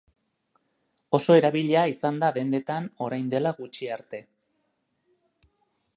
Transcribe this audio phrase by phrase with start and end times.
[1.17, 4.25] Oso erabilia izan da dendetan orain dela gutxi arte.